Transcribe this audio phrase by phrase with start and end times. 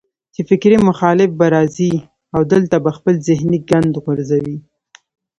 [0.33, 1.93] چې فکري مخالف به راځي
[2.35, 4.57] او دلته به خپل ذهني ګند غورځوي